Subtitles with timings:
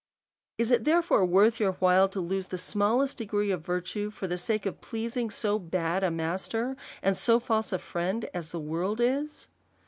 [0.57, 4.25] Is it, therefore, \vorth your while to lose the small est degree of virtue, for
[4.27, 8.59] the sake of pleasing so bad a master, and so false a friend as the
[8.59, 9.47] world is